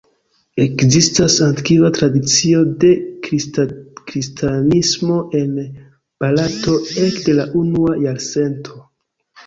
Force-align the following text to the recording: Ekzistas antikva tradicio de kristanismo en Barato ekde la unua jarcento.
Ekzistas 0.63 1.35
antikva 1.47 1.91
tradicio 1.97 2.63
de 2.85 2.91
kristanismo 3.29 5.21
en 5.43 5.55
Barato 5.59 6.83
ekde 7.07 7.41
la 7.43 7.51
unua 7.65 7.99
jarcento. 8.05 8.87